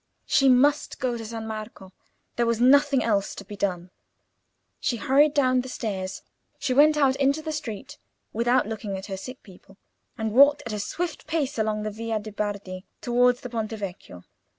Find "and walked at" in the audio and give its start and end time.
10.17-10.73